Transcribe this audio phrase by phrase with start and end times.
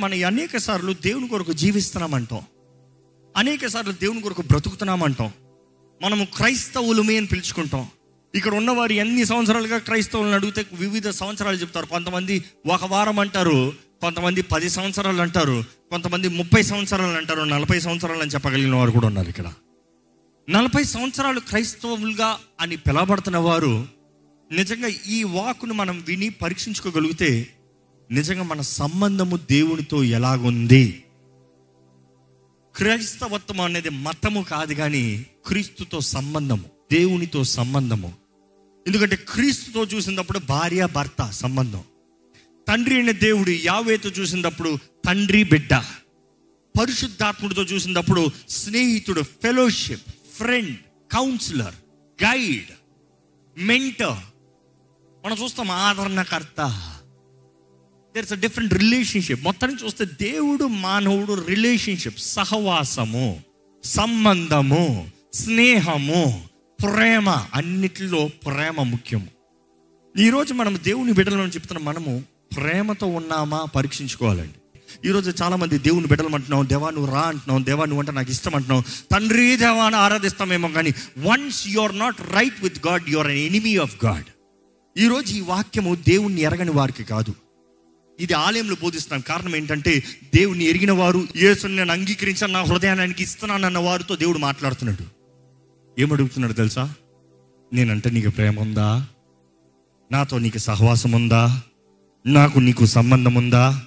[0.00, 2.40] మన అనేక సార్లు దేవుని కొరకు జీవిస్తున్నామంటాం.
[3.36, 5.32] అనేక సార్లు దేవుని కొరకు బ్రతుకుతున్నామంటాం.
[6.02, 7.88] మనము క్రైస్తవులమే అని పిలుచుకుంటాం.
[8.34, 11.86] ఇక్కడ ఉన్నవారు ఎన్ని సంవత్సరాలుగా క్రైస్తవులను అడిగితే వివిధ సంవత్సరాలు చెప్తారు.
[11.86, 18.30] కొంతమంది ఒక వారం అంటారు కొంతమంది పది సంవత్సరాలు అంటారు కొంతమంది ముప్పై సంవత్సరాలు అంటారు నలభై సంవత్సరాలు అని
[18.30, 19.52] చెప్పగలిగిన వారు కూడా ఉన్నారు ఇక్కడ.
[20.50, 23.88] నలభై సంవత్సరాలు క్రైస్తవులుగా అని పిలవబడుతున్న వారు
[24.52, 27.48] నిజంగా ఈ వాకును మనం విని పరీక్షించుకోగలిగితే
[28.10, 31.04] నిజంగా మన సంబంధము దేవునితో ఎలాగుంది?
[32.76, 38.12] క్రైస్తవత్వం అనేది మతము కాదు కానీ క్రీస్తుతో సంబంధము దేవునితో సంబంధము.
[38.86, 41.82] ఎందుకంటే క్రీస్తుతో చూసినప్పుడు భార్య భర్త సంబంధం.
[42.68, 45.74] తండ్రి అయిన దేవుడు యావేతో చూసినప్పుడు తండ్రి బిడ్డ.
[46.80, 50.76] పరిశుద్ధాత్ముడితో చూసినప్పుడు స్నేహితుడు fellowship friend
[51.12, 51.74] counsellor
[52.24, 52.70] guide
[53.58, 54.18] mentor.
[55.26, 56.96] మనం చూస్తాం ఆదరణకర్త.
[58.14, 63.40] దేర్స్ అ డిఫరెంట్ రిలేషన్షిప్ మొత్తాన్ని చూస్తే దేవుడు మానవుడు రిలేషన్షిప్ సహవాసము
[63.84, 66.44] సంబంధము స్నేహము
[66.82, 67.28] ప్రేమ.
[67.54, 69.26] అన్నిటిలో ప్రేమ ముఖ్యము.
[70.18, 72.22] ఈరోజు మనం దేవుని బిడ్డలను చెప్తున్న మనము
[72.56, 73.64] ప్రేమతో ఉన్నామా?
[73.76, 74.54] పరీక్షించుకోవాలండి.
[75.08, 78.82] ఈరోజు చాలామంది దేవుని బిడ్డలు అంటున్నాం దేవా నువ్వు రా అంటున్నావు దేవా నువ్వు అంటే నాకు ఇష్టం అంటున్నావు
[79.12, 83.76] తండ్రి దేవాన్ని ఆరాధిస్తామేమో కానీ once you are not right with God you are an enemy
[83.76, 84.24] of God
[84.98, 87.34] ఈరోజు ఈ వాక్యము దేవుణ్ణి ఎరగని వారికి కాదు.
[88.20, 89.20] ఇది ఆలయంలో బోధిస్తున్నాం.
[89.20, 90.02] కారణం ఏంటంటే
[90.34, 95.20] దేవుని ఎరిగిన వారు యేసుని నేను అంగీకరించాను నా హృదయానికి ఇస్తున్నానన్న వారితో దేవుడు మాట్లాడుతున్నాడు.
[96.00, 96.94] ఏమడుగుతున్నాడు తెలుసా?
[97.72, 99.06] నేనంటే నీకు ప్రేమ ఉందా?
[100.12, 101.62] నాతో నీకు సహవాసం ఉందా?
[102.26, 103.82] నాకు నీకు సంబంధం ఉందా?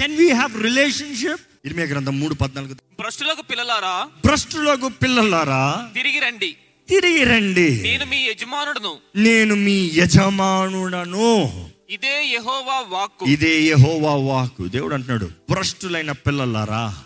[0.00, 2.74] కెన్ వీ హ్యావ్ రిలేషన్షిప్ ఇరిమే గ్రంథం మూడు పద్నాలుగు.
[2.74, 4.08] భ్రష్టులకు పిల్లలారా?
[4.24, 5.90] భ్రష్టులకు పిల్లలారా?
[5.94, 6.56] తిరిగి రండి.
[6.88, 7.82] తిరిగి రండి.
[7.82, 8.96] నేను మీ యజమానుడును.
[9.16, 11.50] నేను మీ యజమానుడను.
[11.94, 13.26] ఇదే యహోవా వాక్కు.
[13.26, 14.68] ఇదే యహోవా వాక్కు.
[14.68, 16.96] దేవుడు అంటున్నాడు భ్రష్టులైన పిల్లలారా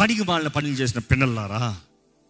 [0.00, 1.76] పనికి మాలిన పనులు చేసిన పిల్లలారా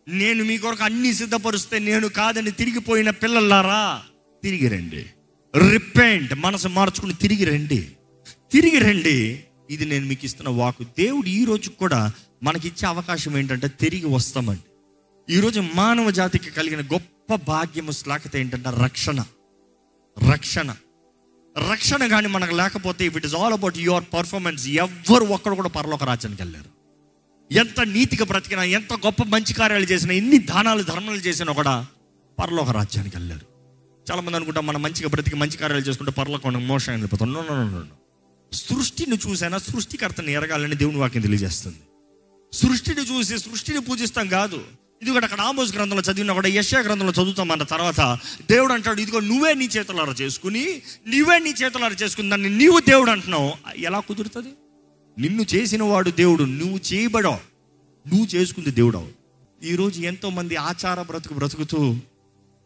[0.09, 4.03] నేను మీ కొరకు అన్ని సిద్ధపరుస్తే నేను కాదని తిరిగిపోయిన పిల్లలారా
[4.43, 5.07] తిరిగి రండి.
[5.71, 7.89] రిపెంట్ మనసు మార్చుకుని తిరిగి రండి.
[8.53, 9.45] తిరిగి రండి.
[9.71, 12.13] ఇది నేను మీకు ఇస్తున్న వాకు దేవుడు ఈ రోజు కూడా
[12.43, 14.61] మనకిచ్చే అవకాశం ఏంటంటే తిరిగి వస్తామండి.
[15.35, 19.25] ఈరోజు మానవ జాతికి కలిగిన గొప్ప భాగ్యము శ్లాకత ఏంటంటే రక్షణ.
[20.33, 20.75] రక్షణ.
[21.57, 26.05] రక్షణ కానీ మనకు లేకపోతే if it is all about your performance ఎవ్వరు ఒక్కడు కూడా పరలోక
[26.05, 26.71] రాజ్యానికి వెళ్ళారు
[27.53, 31.87] ఎంత నీతిగా బ్రతికినా ఎంత గొప్ప మంచి కార్యాలు చేసినా ఎన్ని దానాలు ధర్మాలు చేసినా కూడా
[32.39, 33.47] పరలోక రాజ్యానికి వెళ్ళారు
[34.11, 37.83] చాలామంది అనుకుంటాం మనం మంచిగా బ్రతికి మంచి కార్యాలు చేసుకుంటే పరలోకం మోసం వెళ్ళిపోతాం నో నో నో
[38.53, 41.81] సృష్టిని చూసైనా సృష్టికర్తని ఎరగాలని దేవుని వాక్యం తెలియజేస్తుంది.
[42.53, 44.65] సృష్టిని చూసి సృష్టిని పూజిస్తాం కాదు.
[45.03, 48.19] ఇది అక్కడ ఆమోస్ గ్రంథంలో చదివిన కూడా యశా గ్రంథంలో చదువుతాం అన్న తర్వాత
[48.51, 53.53] దేవుడు అంటాడు ఇదిగో నువ్వే నీ చేతులారా చేసుకుని నువ్వే నీ చేతులారా చేసుకుని దాన్ని నీవు దేవుడు అంటున్నావు.
[53.77, 54.49] ఎలా కుదురుతుంది?
[55.19, 57.39] నిన్ను చేసిన వాడు దేవుడు నువ్వు చేయబడవు.
[58.09, 59.09] నువ్వు చేసుకుంది దేవుడు
[59.63, 61.97] ఈరోజు ఎంతోమంది ఆచార బ్రతుకు బ్రతుకుతూ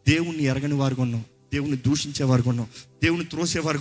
[0.07, 2.67] దేవుణ్ణి ఎరగని వారు కొన్నాం దేవుని దూషించే వారు ఉన్నాం
[3.03, 3.77] దేవుని త్రోసే వారు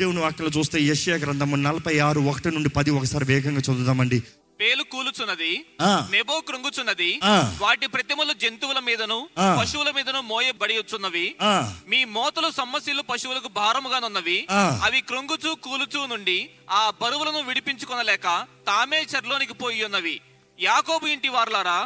[0.00, 4.22] దేవుని వాక్యలో చూస్తే యశ్యా గ్రంథము నలభై ఆరు ఒకటి నుండి పది ఒకసారి వేగంగా చదువుదామండి.
[4.60, 5.50] పేలు కూలుచున్నది.
[6.14, 7.10] నెబో కృంగుచున్నది.
[7.62, 9.18] వాటి ప్రతిమలు జంతువుల మీదను.
[9.58, 11.26] పశువుల మీదను మోయబడి వచ్చున్నవి
[11.92, 14.38] మీ మోతలు సమ్మసిల్లు పశువులకు భారముగానున్నవి.
[14.86, 16.38] అవి కృంగుచూ కూలుచూ నుండి
[16.80, 18.26] ఆ బరువులను విడిపించుకొనలేక
[18.66, 20.16] తామే చెర్లోనికి పోయి ఉన్నవి
[20.58, 21.78] యాకోబు ఇంటి వారులారా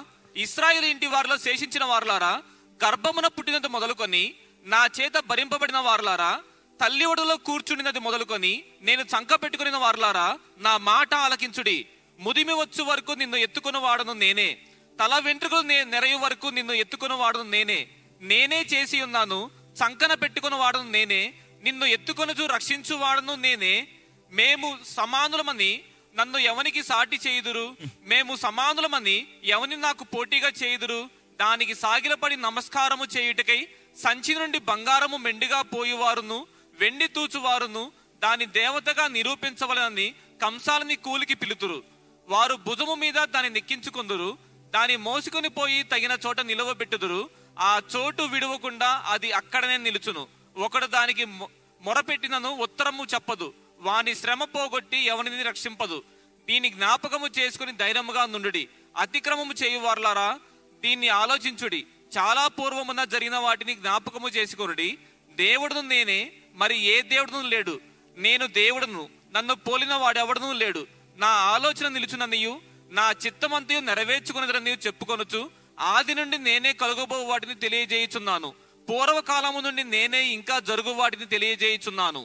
[0.45, 2.33] ఇస్రాయేల్ ఇంటి వారిలో శేషించిన వారులారా
[2.81, 4.25] గర్భమున పుట్టినది మొదలుకొని
[4.65, 6.33] నా చేత భరింపబడిన వారులారా
[6.81, 8.53] తల్లి ఒడిలో కూర్చుండినది మొదలుకొని
[8.83, 11.77] నేను చంక పెట్టుకుని వారులారా నా మాట ఆలకించుడి
[12.21, 14.59] ముదిమి వచ్చు వరకు నిన్ను ఎత్తుకుని వాడను నేనే.
[15.01, 17.89] తల వెంట్రుకలు నే నెరయు వరకు నిన్ను ఎత్తుకుని వాడను నేనే.
[18.21, 21.35] నేనే చేసి ఉన్నాను చంకన పెట్టుకుని వాడను నేనే.
[21.63, 23.89] నిన్ను ఎత్తుకొనుచు రక్షించు వాడను నేనే.
[24.31, 25.81] మేము సమానులమని
[26.15, 27.77] నన్ను ఎవనికి సాటి చేయుదురు?
[28.03, 31.09] మేము సమానులమని ఎవని నాకు పోటీగా చేయుదురు?
[31.41, 33.69] దానికి సాగిలపడి నమస్కారము చేయుటకై
[34.03, 36.47] సంచి నుండి బంగారము మెండుగా పోయువారును
[36.81, 37.93] వెండి తూచువారును
[38.23, 41.83] దాని దేవతగా నిరూపించవలనని కంసాలని కూలికి పిలుతురు.
[42.29, 44.39] వారు భుజము మీద దాన్ని నెక్కించుకుందురు.
[44.75, 47.31] దాన్ని మోసుకొని పోయి తగిన చోట నిలవబెట్టుదురు.
[47.59, 50.27] ఆ చోటు విడవకుండా అది అక్కడనే నిలుచును.
[50.57, 51.49] ఒకడు దానికి మొ-
[51.83, 53.55] మొరపెట్టినను ఉత్తరము చెప్పదు.
[53.79, 56.05] వాని శ్రమ పోగొట్టి ఎవరిని రక్షింపదు.
[56.49, 58.69] దీని జ్ఞాపకము చేసుకుని ధైర్యముగా నుండుడి.
[58.97, 60.41] అతిక్రమము చేయువార్లారా
[60.81, 61.87] దీన్ని ఆలోచించుడి.
[62.19, 64.99] చాలా పూర్వమున జరిగిన వాటిని జ్ఞాపకము చేసుకునుడి.
[65.31, 67.81] దేవుడును నేనే మరి ఏ దేవుడును లేడు?
[68.17, 69.09] నేను దేవుడును.
[69.33, 70.87] నన్ను పోలిన వాడెవడనూ లేడు.
[71.19, 72.57] నా ఆలోచన నిలుచుననియు
[72.93, 75.51] నా చిత్తమంతయు నెరవేర్చుకున్నదని చెప్పుకొనుచు
[75.81, 78.53] ఆది నుండి నేనే కలుగబో వాటిని తెలియజేయుచున్నాను.
[78.91, 82.25] పూర్వకాలము నుండి నేనే ఇంకా జరుగు వాటిని తెలియజేయుచున్నాను.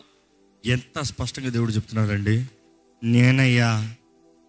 [0.65, 2.45] ఎంత స్పష్టంగా దేవుడు చెప్తున్నాడండి?
[3.03, 3.95] నేనయ్యా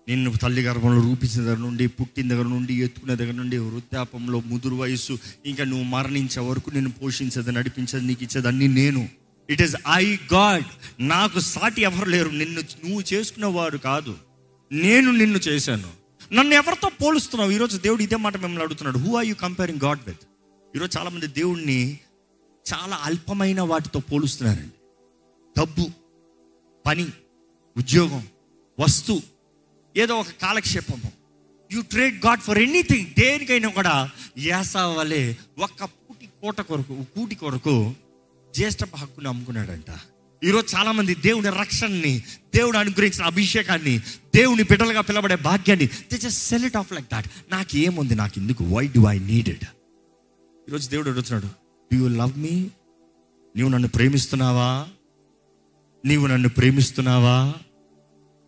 [0.08, 5.18] నిన్ను తల్లి గర్భంలో రూపించిన దగ్గర నుండి పుట్టిన దగ్గర నుండి ఎత్తుకునే దగ్గర నుండి వృద్ధాపంలో ముదురు వయస్సు
[5.46, 9.08] ఇంకా నువ్వు మరణించే వరకు నేను పోషించేది నడిపించేది నీకు ఇచ్చేది అన్ని నేను.
[9.50, 10.64] ఇట్ ఈస్ ఐ గాడ్
[11.00, 12.28] నాకు సాటి ఎవరు లేరు.
[12.28, 14.29] నిన్ను నువ్వు చేసుకునేవారు కాదు.
[14.72, 15.92] నేను నిన్ను చేశాను.
[16.32, 17.50] నన్ను ఎవరితో పోలుస్తున్నావు?
[17.50, 18.98] ఈరోజు దేవుడు ఇదే మాట మిమ్మల్ని అడుగుతున్నాడు.
[18.98, 20.20] Who are you comparing God with
[20.76, 21.98] ఈరోజు చాలామంది దేవుణ్ణి
[22.72, 24.74] చాలా అల్పమైన వాటితో పోలుస్తున్నారండి.
[25.60, 25.86] డబ్బు
[26.86, 27.06] పని
[27.76, 28.28] ఉద్యోగం
[28.80, 29.22] వస్తు
[29.96, 31.12] ఏదో ఒక కాలక్షేపము.
[31.72, 37.94] You trade God for anything దేనికైనా కూడా యాసా వలె ఒక్క పూటి కోట కొరకు కూటి కొరకు
[38.54, 39.90] జ్యేష్ఠ హక్కుని అమ్ముకున్నాడంట.
[40.44, 42.22] ఈరోజు చాలామంది దేవుని రక్షణని
[42.54, 43.98] దేవుడు అనుగ్రహించిన అభిషేకాన్ని
[44.34, 48.64] దేవుని బిడ్డలుగా పిలబడే భాగ్యాన్ని they just sell it off like that నాకు ఏముంది నాకు ఎందుకు
[48.64, 49.64] వై డు ఐ నీడెడ్
[50.68, 51.46] ఈరోజు దేవుడు అడుగుతున్నాడు
[51.94, 52.66] డూ యూ లవ్ మీ
[53.56, 54.88] నీవు నన్ను ప్రేమిస్తున్నావా?
[56.04, 57.54] నీవు నన్ను ప్రేమిస్తున్నావా?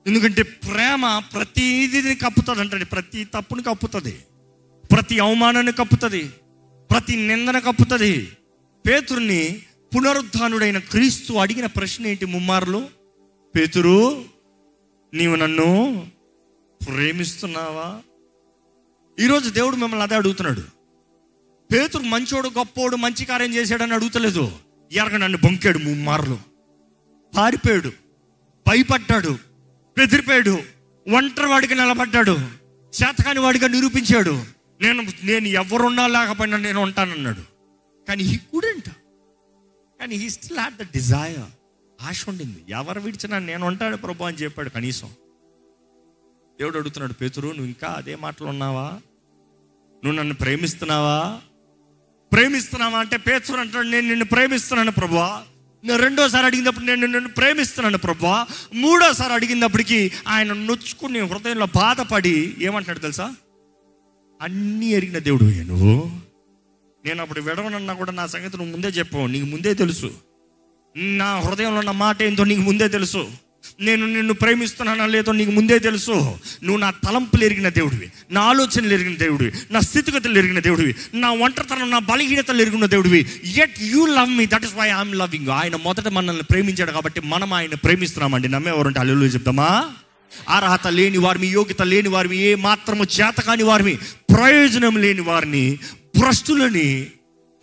[0.07, 4.19] ఎందుకంటే ప్రేమ ప్రతిదీని కప్పుతుంది అంటే ప్రతి తప్పుని కప్పుతుంది.
[4.93, 6.31] ప్రతి అవమానాన్ని కప్పుతుంది.
[6.91, 8.33] ప్రతి నిందన కప్పుతుంది.
[8.87, 9.63] పేతుర్ని
[9.95, 12.89] పునరుద్ధానుడైన క్రీస్తు అడిగిన ప్రశ్న ఏంటి ముమ్మారులు?
[13.57, 14.25] పేతురు
[15.15, 16.07] నీవు నన్ను
[16.87, 18.01] ప్రేమిస్తున్నావా?
[19.25, 20.61] ఈరోజు దేవుడు మిమ్మల్ని అదే అడుగుతున్నాడు.
[21.73, 24.53] పేతురు మంచోడు గొప్పోడు మంచి కార్యం చేశాడని అడుగుతలేదు.
[24.93, 26.39] ఎరగ నన్ను బొంకాడు ముమ్మారులు.
[27.37, 27.89] పారిపోయాడు
[28.69, 29.39] భయపడ్డాడు
[29.99, 30.59] బెదిరిపోయాడు
[31.15, 32.39] ఒంటరి వాడికి నిలబడ్డాడు
[33.03, 34.45] చేతకాని వాడిగా నిరూపించాడు.
[34.81, 37.41] నేను నేను ఎవరున్నా లేకపోయినా నేను ఉంటానన్నాడు.
[38.09, 38.89] కానీ ఈ కుడెంట్
[40.03, 41.39] కానీ he still had the desire
[42.03, 42.65] ఆశ ఉండింది.
[42.69, 45.09] ఎవరు విడిచినా నేను ఉంటాడు ప్రభు అని చెప్పాడు కనీసం.
[46.61, 48.93] దేవుడు అడుగుతున్నాడు పేతురు నువ్వు ఇంకా అదే మాటలు ఉన్నావా?
[50.05, 51.41] నువ్వు నన్ను ప్రేమిస్తున్నావా?
[52.33, 55.45] ప్రేమిస్తున్నావా అంటే పేతురు అంటాడు నేను నిన్ను ప్రేమిస్తున్నాను ప్రభా
[55.85, 63.35] నేను రెండోసారి అడిగినప్పుడు నేను నిన్ను ప్రేమిస్తున్నాను ప్రభా మూడోసారి అడిగినప్పటికీ ఆయన నొచ్చుకుని హృదయంలో బాధపడి ఏమంటాడు తెలుసా?
[64.43, 66.22] అన్నీ ఎరిగిన దేవుడు నువ్వు.
[67.07, 70.11] నేను అప్పుడు విడవనన్నా కూడా నా సంగతి నువ్వు ముందే చెప్పావు నీకు ముందే తెలుసు.
[70.97, 73.23] నా హృదయంలో ఉన్న మాట ఏంటో నీకు ముందే తెలుసు.
[73.81, 76.11] నేను నిన్ను ప్రేమిస్తున్నానా లేదో నీకు ముందే తెలుసు.
[76.63, 81.91] నువ్వు నా తలంపులు ఎరిగిన దేవుడివి నా ఆలోచనలు ఎరిగిన దేవుడివి నా స్థితిగతులు ఎరిగిన దేవుడివి నా ఒంటరితనం
[81.91, 83.27] నా బలహీనతలు ఎరిగిన దేవుడివి.
[83.63, 87.53] Yet you love me that is why I'm loving ఆయన మొదట మనల్ని ప్రేమించాడు కాబట్టి మనం
[87.53, 88.49] ఆయన ప్రేమిస్తున్నామండి.
[88.49, 89.71] నమ్మేవారంటే అల్లు చెప్తామా?
[90.49, 93.95] అర్హత లేని వారిని యోగ్యత లేని వారిని ఏ మాత్రము చేత కాని వారిని
[94.35, 95.79] ప్రయోజనం లేని వారిని
[96.19, 97.11] భ్రష్టులని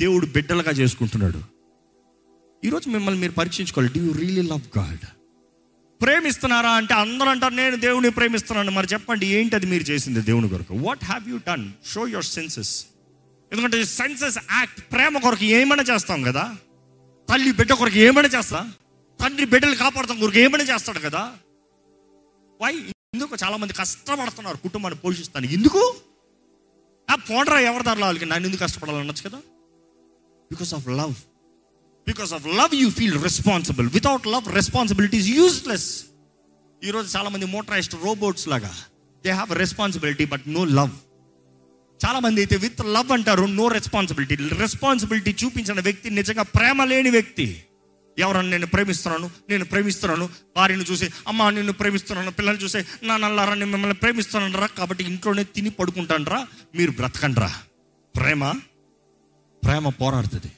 [0.02, 1.42] దేవుడు బిడ్డలుగా చేసుకుంటున్నాడు.
[2.66, 3.94] ఈరోజు మిమ్మల్ని మీరు పరీక్షించుకోవాలి.
[3.94, 5.06] Do you really love God
[6.02, 8.72] ప్రేమిస్తున్నారా అంటే అందరూ అంటారు నేను దేవుని ప్రేమిస్తున్నాను.
[8.72, 10.74] మరి చెప్పండి ఏంటి అది మీరు చేసింది దేవుని కొరకు?
[10.74, 12.86] What have you done show your senses
[13.52, 16.56] ఎందుకంటే సెన్సెస్ యాక్ట్ ప్రేమ కొరకు ఏమైనా చేస్తాం కదా?
[17.30, 18.72] తల్లి బిడ్డ కొరకు ఏమైనా చేస్తా?
[19.22, 21.32] తండ్రి బిడ్డలు కాపాడతాం కొరకు ఏమైనా చేస్తాడు కదా?
[22.62, 22.76] వై
[23.14, 23.38] ఎందుకు?
[23.44, 25.96] చాలామంది కష్టపడుతున్నారు కుటుంబాన్ని పోషిస్తాను ఎందుకు?
[27.10, 29.40] ఆ పోడరా ఎవరి దారిలో వాళ్ళకి నన్ను ఎందుకు కష్టపడాలనొచ్చు కదా?
[30.52, 31.16] Because of love
[32.08, 36.04] because of love you feel responsible without love responsibility useless
[36.84, 38.72] ఈరోజు చాలా మంది మోటరైజ్డ్ రోబోట్స్ లాగా.
[39.24, 40.94] They have responsibility but no love
[42.00, 47.64] చాలా మంది అయితే విత్ లవ్ అంటారు నో రెస్పాన్సిబిలిటీ రెస్పాన్సిబిలిటీ చూపించిన వ్యక్తి నిజంగా ప్రేమ లేని వ్యక్తి.
[48.20, 50.26] ఎవరన్నా నేను ప్రేమిస్తున్నాను నేను ప్రేమిస్తున్నాను
[50.58, 55.44] భార్యను చూసి అమ్మ నిన్ను ప్రేమిస్తున్నాను పిల్లల్ని చూసి నా నల్లారా నేను మిమ్మల్ని ప్రేమిస్తున్నాను రా కాబట్టి ఇంట్లోనే
[55.44, 56.40] తిని పడుకుంటాను రా
[56.76, 57.52] మీరు బ్రతకండి రా.
[58.16, 58.44] ప్రేమ
[59.64, 60.52] ప్రేమ పోరాడుతుంది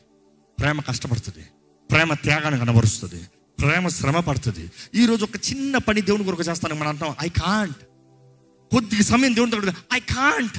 [0.58, 1.44] ప్రేమ కష్టపడుతుంది
[1.90, 3.22] ప్రేమ త్యాగాన్ని కనబరుస్తుంది
[3.58, 4.64] ప్రేమ శ్రమ పడుతుంది.
[4.96, 7.82] ఈరోజు ఒక చిన్న పని దేవుని కొరకు చేస్తాను మనం అంటాం ఐ కాంట్
[8.72, 10.58] కొద్ది సమయం దేవుని దగ్గర I can't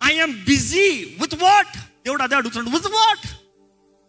[0.00, 0.86] I'm busy
[1.20, 3.26] with what దేవుడు అదే అడుగుతున్నాడు విత్ వాట్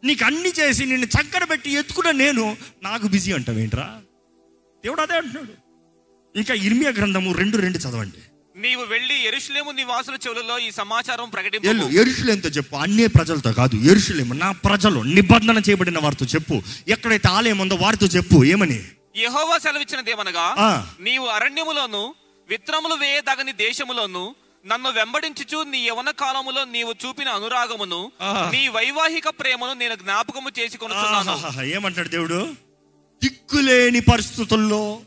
[0.03, 4.01] నీకు అన్ని చేసి నిన్ను చక్కర పెట్టి ఎత్తుకున్న నేను నాకు బిజీ అంటావు ఏంట్రా?
[4.83, 5.53] దేవుడు అదే అంటున్నాడు.
[6.37, 8.21] ఇంకా ఇర్మియా గ్రంథము రెండు రెండు చదవండి.
[8.59, 12.75] నీవు వెళ్ళి ఎరుషులేము నివాసుల చెవులలో ఈ సమాచారం ఎల్లు ప్రకటింపు ఎరుషులేంతో చెప్పు.
[12.75, 16.61] అన్నే ప్రజలతో కాదు ఎరుషులేము నా ప్రజలు నిబంధన చేయబడిన వారితో చెప్పు.
[16.87, 18.43] ఎక్కడైతే ఆలయం ఉందో వారితో చెప్పు.
[18.43, 18.83] ఏమని?
[19.15, 20.45] యెహోవా సెలవిచ్చినదేమనగా.
[20.99, 22.15] నీవు అరణ్యములోను
[22.49, 28.11] విత్రములు వేయదగని దేశములోను నన్ను వెంబడించుచు నీ యవన కాలములో నీవు చూపిన అనురాగమును.
[28.51, 31.31] నీ వైవాహిక ప్రేమను నేను జ్ఞాపకము చేసి కొనుచున్నాను.
[31.31, 32.39] ఆహాహా, ఏమంటాడు దేవుడు?
[33.23, 35.01] దిక్కులేని పరిస్థితుల్లో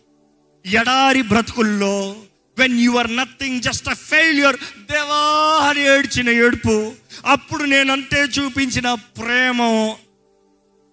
[0.66, 2.16] ఎడారి బ్రతుకుల్లో
[2.58, 4.56] when you are nothing just a failure
[4.90, 5.20] దేవా
[5.68, 6.92] అని ఏడ్చిన ఏడుపు
[7.26, 9.62] అప్పుడు నేనంటే చూపించిన ప్రేమ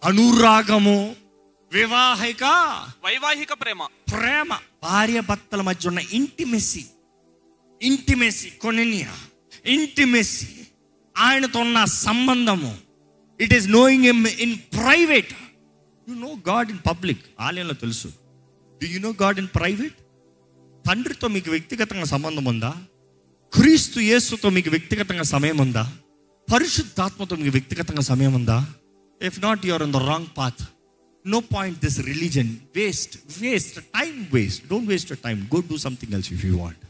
[0.04, 1.16] అనురాగము
[1.72, 2.44] వివాహిక
[3.06, 3.82] వైవాహిక ప్రేమ.
[4.12, 4.50] ప్రేమ.
[4.84, 6.86] భార్య భర్తల మధ్య ఉన్న ఇంటిమెసి
[7.90, 9.14] ఇంటిమెసి కొనినియా?
[9.76, 10.50] ఇంటిమెసీ
[11.16, 12.72] ఆయనతో ఉన్న సంబంధము
[13.40, 15.34] it is knowing him in private
[16.08, 18.10] you know God in public ఆలయంలో తెలుసు.
[18.82, 19.98] Do you know God in private
[20.86, 22.72] తండ్రితో మీకు వ్యక్తిగతంగా సంబంధం ఉందా?
[23.54, 25.84] క్రీస్తు యేసుతో మీకు వ్యక్తిగతంగా సమయం ఉందా?
[26.48, 28.58] పరిశుద్ధాత్మతో మీకు వ్యక్తిగతంగా సమయం ఉందా?
[29.22, 30.62] If not you're in the wrong path
[31.26, 36.32] no point this religion waste waste time waste don't waste time go do something else
[36.36, 36.84] if you want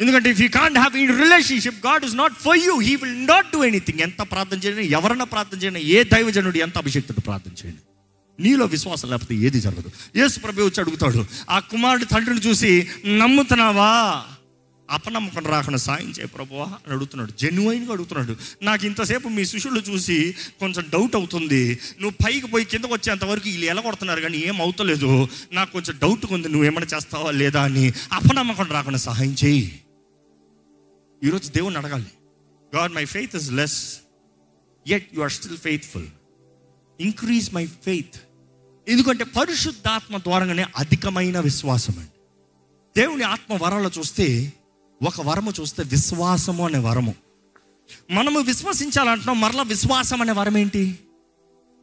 [0.00, 3.46] ఎందుకంటే if you can't have in relationship God is not for you he will not
[3.52, 7.80] do anything ఎంత ప్రార్థన చేయడం ఎవరన్నా ప్రార్థన చేయడం ఏ దైవజనుడు ఎంత అభిషక్తుడు ప్రార్థన చేయండి.
[8.42, 9.90] నీలో విశ్వాసం లేకపోతే ఏది జరగదు.
[10.16, 14.24] యేసు ప్రభు వచ్చి అడుగుతాడు ఆ కుమారుడు తండ్రిని చూసి నమ్ముతున్నావా?
[14.90, 17.32] అపనమ్మకం రాకుండా సాయం చేయ ప్రభువా అని అడుగుతున్నాడు.
[17.40, 18.36] జెన్యున్గా అడుగుతున్నాడు.
[18.62, 21.78] నాకు ఇంతసేపు మీ శిష్యులు చూసి కొంచెం డౌట్ అవుతుంది.
[22.00, 25.28] నువ్వు పైకి పోయి కిందకు వచ్చేంతవరకు వీళ్ళు ఎలా కొడుతున్నారు కానీ ఏం అవుతలేదు.
[25.52, 26.48] నాకు కొంచెం డౌట్ ఉంది.
[26.48, 29.80] నువ్వు ఏమైనా చేస్తావా లేదా అని అపనమ్మకం రాకుండా సహాయం చేయి.
[31.24, 32.06] ఈరోజు దేవుణ్ణి అడగాలి.
[32.76, 33.96] God my faith is less
[34.88, 36.06] yet you are still faithful
[37.00, 38.14] increase my faith
[38.88, 42.10] ఎందుకంటే పరిశుద్ధాత్మ ద్వారానే అధికమైన విశ్వాసం అండి.
[42.96, 44.52] దేవుని ఆత్మ వరాలు చూస్తే
[45.02, 47.14] ఒక వరము చూస్తే విశ్వాసము అనే వరము.
[48.10, 50.98] మనము విశ్వసించాలంటున్నాం మరలా విశ్వాసం అనే వరం ఏంటి?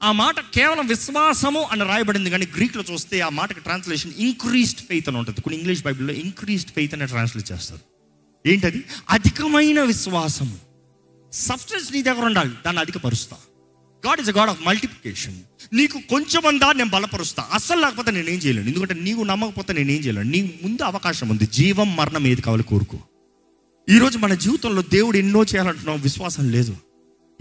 [0.03, 5.17] ఆ మాట కేవలం విశ్వాసము అని రాయబడింది కానీ గ్రీక్లో చూస్తే ఆ మాటకి ట్రాన్స్లేషన్ ఇంక్రీస్డ్ ఫెయిత్ అని
[5.17, 5.41] ఉంటుంది.
[5.41, 7.90] కొన్ని ఇంగ్లీష్ బైబిల్లో ఇంక్రీస్డ్ ఫెయిత్ అనే ట్రాన్స్లేట్ చేస్తారు.
[8.47, 8.83] ఏంటది?
[9.09, 10.57] అధికమైన విశ్వాసము.
[11.33, 13.37] సబ్స్టెన్స్ నీ దగ్గర ఉండాలి దాన్ని అధికపరుస్తా.
[14.07, 15.39] God is a God of multiplication
[15.73, 17.49] నీకు కొంచెం అందా నేను బలపరుస్తా.
[17.53, 18.67] అస్సలు లేకపోతే నేనేం చేయలేను.
[18.67, 20.29] ఎందుకంటే నీకు నమ్మకపోతే నేనేం చేయలేను.
[20.29, 21.47] నీ ముందు అవకాశం ఉంది.
[21.47, 22.97] జీవం మరణం ఏది కావాలి కోరుకో.
[23.89, 26.77] ఈరోజు మన జీవితంలో దేవుడు ఎన్నో చేయాలంటున్నాం విశ్వాసం లేదు.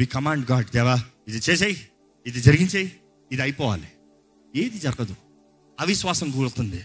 [0.01, 1.89] వి కమాండ్ గాడ్ దేవా ఇది చేసేయి.
[2.27, 2.93] ఇది జరిగించేయి.
[3.33, 3.89] ఇది అయిపోవాలి.
[4.57, 5.17] ఏది జరగదు.
[5.81, 6.79] అవిశ్వాసం కూలుతుంది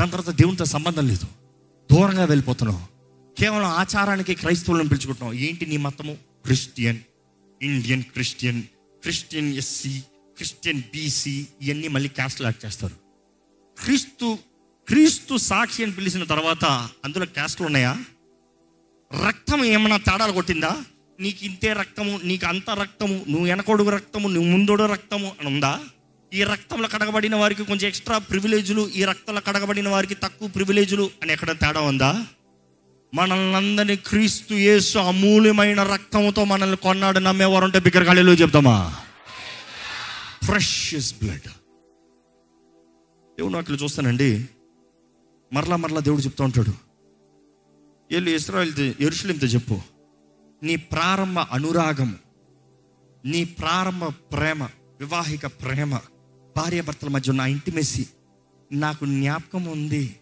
[0.00, 1.26] దాని తర్వాత దేవునితో సంబంధం లేదు.
[1.94, 2.93] దూరంగా వెళ్ళిపోతున్నావు.
[3.38, 6.14] కేవలం ఆచారానికి క్రైస్తవులను పిలుచుకుంటున్నాం ఏంటి నీ మతము?
[6.14, 6.98] Christian
[7.62, 8.62] Indian Christian
[9.02, 10.00] Christian SC
[10.36, 12.94] Christian BC ఇవన్నీ మళ్ళీ క్యాస్ట్ యాడ్ చేస్తారు.
[13.84, 14.38] క్రీస్తు
[14.88, 16.64] క్రీస్తు సాక్షి అని పిలిచిన తర్వాత
[17.04, 18.04] అందులో క్యాస్ట్లు ఉన్నాయా?
[19.28, 20.82] రక్తం ఏమైనా తేడాలు కొట్టిందా?
[21.20, 25.80] నీకు ఇంతే రక్తము నీకు అంత రక్తము నువ్వు వెనకొడుగు రక్తము నువ్వు ముందొడు రక్తము అని ఉందా?
[26.34, 31.52] ఈ రక్తంలో కడగబడిన వారికి కొంచెం ఎక్స్ట్రా ప్రివిలేజులు ఈ రక్తంలో కడగబడిన వారికి తక్కువ ప్రివిలేజులు అని ఎక్కడ
[31.52, 32.26] తేడా ఉందా?
[33.14, 38.96] మనల్ని అందరినీ క్రీస్తు యేసు అమూల్యమైన రక్తంతో మనల్ని కొన్నాడు నమ్మేవారు ఉంటే బిగ్గర గాలిలో చెప్తామా?
[40.44, 41.48] ఫ్రెష్ బ్లడ్
[43.38, 44.48] దేవుడు అట్లా చూస్తానండి.
[45.52, 46.70] మరలా మరలా దేవుడు చెప్తూ ఉంటాడు.
[48.12, 49.80] వెళ్ళి ఇస్రాయల్ ఎరుషులింతో చెప్పు.
[50.62, 52.14] నీ ప్రారంభ అనురాగము
[53.24, 54.62] నీ ప్రారంభ ప్రేమ
[55.00, 55.94] వివాహిక ప్రేమ
[56.56, 58.06] భార్యాభర్తల మధ్య ఉన్న ఇంటిమెసి
[58.72, 60.16] నాకు జ్ఞాపకం ఉంది.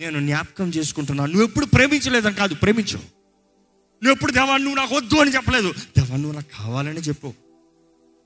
[0.00, 2.96] నేను జ్ఞాపకం చేసుకుంటున్నాను నువ్వు ఎప్పుడు ప్రేమించలేదని కాదు ప్రేమించు.
[2.96, 5.72] నువ్వు ఎప్పుడు దేవా నువ్వు నాకు వద్దు అని చెప్పలేదు.
[5.72, 7.34] దేవా నువ్వు నాకు కావాలని చెప్పు.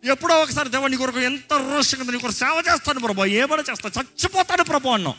[0.04, 3.24] ఎప్పుడో ఒకసారి దేవా నీ కొరకు ఎంత రోషంగా నీ కొరకు సేవ చేస్తాను ప్రభా.
[3.24, 4.02] ఏమైనా చేస్తా?
[4.02, 5.14] చచ్చిపోతాను ప్రభా అన్నాం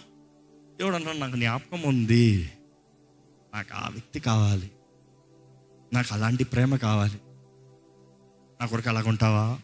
[0.77, 2.51] దేవుడు అన్నాడు నాకు జ్ఞాపకం ఉంది.
[3.53, 4.71] నాకు ఆ వ్యక్తి కావాలి.
[5.93, 7.19] నాకు అలాంటి ప్రేమ కావాలి.
[8.61, 9.57] నా కొరకు అలాగ ఉంటావా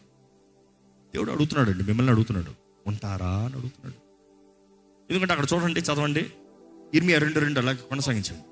[1.14, 2.54] దేవుడు అడుగుతున్నాడు అండి మిమ్మల్ని అడుగుతున్నాడు.
[2.86, 3.94] ఉంటారా అని అడుగుతున్నాడు.
[5.12, 6.30] ఎందుకంటే అక్కడ చూడండి చదవండి.
[6.94, 8.42] ఇర్మియా రెండు రెండు అలాగే కొనసాగించండి.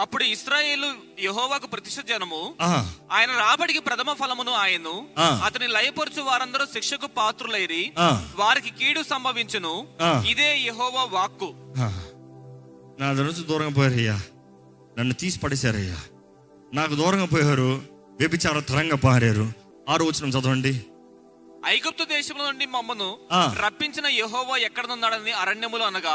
[0.00, 0.86] అప్పుడు ఇస్రాయేలు
[1.20, 2.54] యెహోవాకు ప్రతిష్ఠ జనము.
[3.12, 5.06] ఆయన రాబడికి ప్రథమ ఫలమును ఆయను.
[5.20, 7.92] అతని లయపరుచు వారందరూ శిక్షకు పాత్రులైరి.
[8.36, 9.86] వారికి కీడు సంభవించును.
[10.26, 11.54] ఇదే యెహోవా వాక్కు.
[13.00, 14.20] నా నుంచి దూరంగా పోయారయ్యా.
[14.98, 15.96] నన్ను తీసి పడేశారయ్యా.
[16.74, 17.82] నాకు దూరంగా పోయారు.
[18.20, 19.52] వ్యభిచార తరంగా పారారు.
[19.88, 20.86] ఆరు వచ్చిన చదవండి.
[21.70, 23.08] ఐగుప్తు దేశంలో నుండి మమ్మను.
[23.64, 26.14] రప్పించిన యెహోవా ఎక్కడనున్నాడని అరణ్యములు అనగా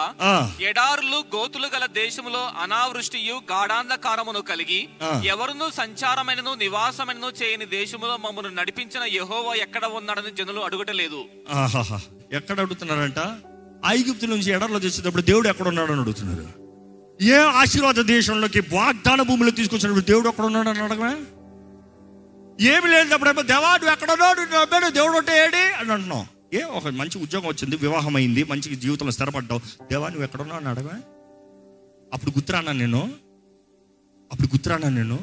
[0.70, 4.80] ఎడారులు గోతులు గల దేశములో అనావృష్టియు గాఢాంధకారమును కలిగి.
[5.25, 11.22] ఎవరును సంచారమైనను నివాసమైనను చేయని దేశములో మమ్మను నడిపించిన యెహోవా ఎక్కడ ఉన్నాడని జనులు అడుగుటలేదు.
[12.32, 13.20] ఎక్కడ అడుగుతున్నారంట
[13.86, 16.48] ఐగుప్తు నుంచి ఎడర్లో తెచ్చేటప్పుడు దేవుడు ఎక్కడ ఉన్నాడని అడుగుతున్నారు
[17.34, 21.16] ఏ ఆశీర్వాద దేశంలోకి వాగ్దాన భూమిలో తీసుకొచ్చినప్పుడు దేవుడు ఎక్కడ ఉన్నాడని అడగమే
[22.62, 25.74] ఏమి లేనప్పుడేమో దేవా నువ్వు ఎక్కడ నువ్వు దేవుడు ఉంటే ఏడి?
[25.74, 29.62] అని అంటున్నావు ఏ ఒక మంచి ఉద్యోగం వచ్చింది వివాహం అయింది మంచి జీవితంలో స్థిరపడ్డావు.
[29.84, 31.02] దేవా నువ్వు ఎక్కడున్నావు అని అడగా
[32.14, 33.14] అప్పుడు గుర్తురానా నేను?
[34.32, 35.20] అప్పుడు గుర్తురానా నేను?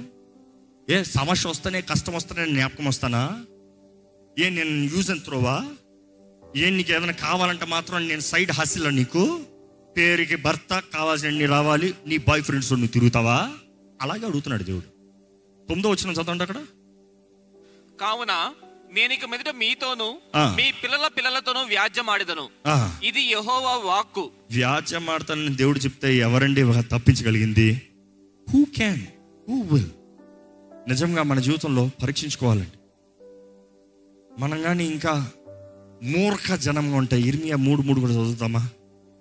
[0.91, 3.45] ఏ సమస్య వస్తేనే కష్టం వస్తేనే జ్ఞాపకం వస్తానా?
[4.39, 5.67] ఏ నేను యూజ్ అండ్ త్రోవా?
[6.57, 9.41] ఏ నీకు ఏదైనా కావాలంటే మాత్రం నేను సైడ్ హసిల్ నీకు.
[9.97, 11.95] పేరుకి భర్త కావాల్సిన రావాలి.
[12.07, 13.51] నీ బాయ్ ఫ్రెండ్స్ నువ్వు తిరుగుతావా?
[14.03, 14.85] అలాగే అడుగుతున్నాడు దేవుడు.
[15.69, 16.57] తొమ్మిదో వచ్చిన చదవండి అక్కడ.
[18.01, 18.53] కావున
[18.95, 20.19] నేను ఇక మీదట మీతోను.
[20.37, 22.49] మీ పిల్లల పిల్లలతోనూ వ్యాజ్యమాడిదను.
[23.05, 24.31] ఇది యెహోవా వాక్కు.
[24.51, 27.83] వ్యాజ్యం ఆడతానని దేవుడు చెప్తే ఎవరండి తప్పించగలిగింది?
[28.51, 29.01] హూ క్యాన్
[29.49, 29.87] హూ విల్
[30.89, 32.79] నిజంగా మన జీవితంలో పరీక్షించుకోవాలండి.
[34.39, 35.31] మనం కానీ ఇంకా
[36.03, 38.69] మూర్ఖ జనంగా ఉంటాయి ఇర్మియా మూడు మూడు కూడా చదువుతామా?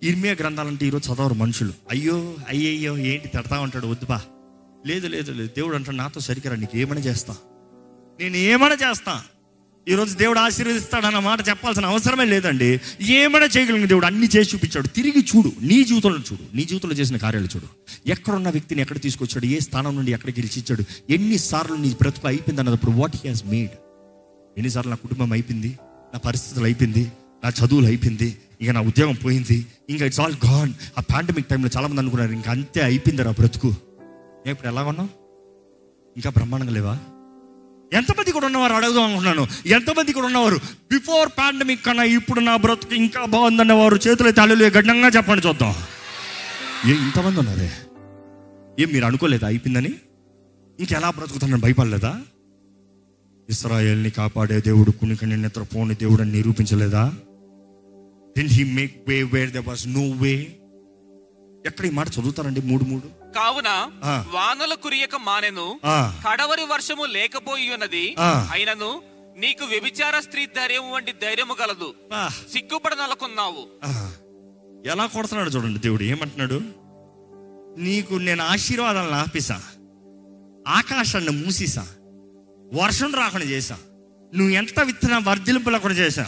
[0.04, 1.74] ఇర్మియా గ్రంథాలంటే ఈరోజు చదవరు మనుషులు.
[1.90, 3.88] అయ్యో అయ్యయ్యో ఏంటి తిడతా ఉంటాడు?
[3.88, 4.22] వద్దుపా.
[4.86, 5.50] లేదు లేదు లేదు.
[5.56, 7.36] దేవుడు అంటాడు నాతో సరికరా నీకు ఏమైనా చేస్తా?
[8.20, 9.22] నేను ఏమైనా చేస్తా?
[9.88, 12.82] ఈరోజు దేవుడు ఆశీర్వదిస్తాడన్న మాట చెప్పాల్సిన అవసరమే లేదండి.
[13.02, 14.88] ఏమైనా చేయగలిగిన దేవుడు అన్ని చేసి చూపించాడు.
[14.88, 15.52] తిరిగి చూడు.
[15.62, 16.56] నీ జీవితంలో చూడు.
[16.56, 17.66] నీ జీవితంలో చేసిన కార్యాలు చూడు.
[18.10, 19.46] ఎక్కడున్న వ్యక్తిని ఎక్కడ తీసుకొచ్చాడు?
[19.46, 20.84] ఏ స్థానం నుండి ఎక్కడ గెలిచిచ్చాడు?
[21.10, 23.72] ఎన్నిసార్లు నీ బ్రతుకు అయిపోయింది అన్నప్పుడు వాట్ హీ హాజ్ మేడ్
[24.58, 25.80] ఎన్నిసార్లు నా కుటుంబం అయిపోయింది?
[26.14, 27.12] నా పరిస్థితులు అయిపోయింది?
[27.44, 28.38] నా చదువులు అయిపోయింది?
[28.62, 29.66] ఇక నా ఉద్యోగం పోయింది?
[29.90, 33.76] ఇంకా ఇట్స్ ఆల్ గాన్ ఆ పాండమిక్ టైంలో చాలామంది అనుకున్నారు ఇంకా అంతే అయిపోయింది రా బ్రతుకు
[34.48, 35.10] ఇప్పుడు ఎలా ఉన్నావు
[36.16, 37.00] ఇంకా బ్రహ్మాండంగా లేవా?
[37.94, 40.56] ఎంతమంది కూడా ఉన్నవారు అడగదాం అనుకున్నాను ఎంతమంది కూడా ఉన్నవారు
[40.92, 45.76] బిఫోర్ పాండమిక్ కన్నా ఇప్పుడు నా బ్రతుకు ఇంకా బాగుందన్న వారు చేతులు తల్లులు గడ్డంగా చెప్పండి చూద్దాం.
[46.90, 47.72] ఏ ఇంతమంది ఉన్నారే?
[48.80, 49.48] ఏం మీరు అనుకోలేదా?
[49.48, 49.94] అయిపోయిందని?
[50.80, 52.22] ఇంకెలా బ్రతుకుతానని భయపడలేదా?
[53.50, 57.14] ఇస్రాయేల్ని కాపాడే దేవుడు కునికని నిద్రపోని దేవుడు అని నిరూపించలేదా?
[58.38, 60.58] Then he make way where there was no way
[61.66, 62.62] ఎక్కడ ఈ మాట చదువుతారండి?
[62.62, 63.23] మూడు మూడు.
[63.36, 63.70] కావున.
[64.32, 65.68] వానలు కురియక మానెను
[66.28, 68.06] కడవరి వర్షము లేకపోయి ఉన్నది.
[68.52, 68.92] అయినను
[69.38, 71.90] నీకు వ్యభిచార స్త్రీ ధైర్యం వంటి ధైర్యము కలదు
[72.54, 73.64] సిగ్గుపడ నలకున్నావు.
[74.86, 76.60] ఎలా కొడుతున్నాడు చూడండి దేవుడు ఏమంటున్నాడు?
[77.78, 79.58] నీకు నేను ఆశీర్వాదాలను ఆపేసా
[80.68, 81.86] ఆకాశాన్ని మూసేసా
[82.74, 83.78] వర్షం రాకుండా చేశా
[84.34, 86.26] నువ్వు ఎంత విత్తన వర్ధిలింపు లేకుండా చేశా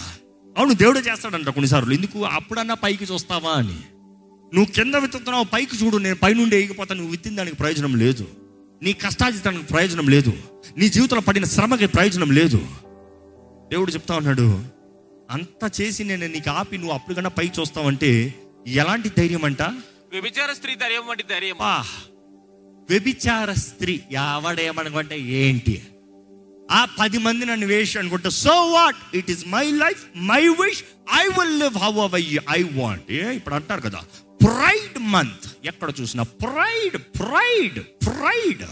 [0.58, 1.94] అవును దేవుడు చేస్తాడంట కొన్నిసార్లు.
[1.94, 2.20] ఎందుకు?
[2.38, 3.78] అప్పుడన్నా పైకి చూస్తావా అని.
[4.54, 8.28] నువ్వు కింద విత్తుతున్నావు పైకి చూడు నేను పైనుండి ఎగిపోతా నువ్వు విత్తిన దానికి ప్రయోజనం లేదు.
[8.84, 10.34] నీ కష్టాజితానికి ప్రయోజనం లేదు.
[10.78, 12.60] నీ జీవితంలో పడిన శ్రమకి ప్రయోజనం లేదు.
[13.72, 14.64] దేవుడు చెప్తా ఉన్నాడు
[15.32, 18.36] అంత చేసి నేను నీకు ఆపి నువ్వు అప్పుడు కన్నా పైకి చూస్తావంటే
[18.68, 19.62] ఎలాంటి ధైర్యం అంట?
[20.12, 21.58] వ్యభిచార స్త్రీ ధైర్యం వంటి ధైర్యం.
[22.90, 25.82] వ్యభిచార స్త్రీ ఎవడేమనుకుంటే ఏంటి?
[26.72, 29.16] ఆ పది మంది నన్ను వేసి అనుకుంటే so what?
[29.16, 30.84] It is my life my wish
[31.24, 34.00] I will live how I I want ఏ ఇప్పుడు అంటారు కదా
[34.44, 35.68] ప్రైడ్ మంత్.
[35.68, 38.65] ఎక్కడ చూసినా pride pride pride.